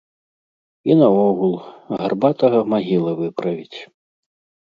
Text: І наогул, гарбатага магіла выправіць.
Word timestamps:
І 0.89 0.95
наогул, 1.01 1.51
гарбатага 2.01 2.59
магіла 2.73 3.11
выправіць. 3.19 3.79